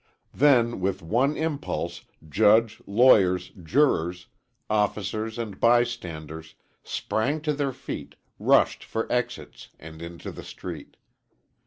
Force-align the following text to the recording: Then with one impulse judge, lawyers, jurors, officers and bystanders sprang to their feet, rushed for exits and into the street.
Then 0.33 0.79
with 0.79 1.03
one 1.03 1.37
impulse 1.37 2.05
judge, 2.27 2.81
lawyers, 2.87 3.49
jurors, 3.61 4.25
officers 4.67 5.37
and 5.37 5.59
bystanders 5.59 6.55
sprang 6.81 7.39
to 7.41 7.53
their 7.53 7.71
feet, 7.71 8.15
rushed 8.39 8.83
for 8.83 9.05
exits 9.11 9.69
and 9.79 10.01
into 10.01 10.31
the 10.31 10.41
street. 10.43 10.97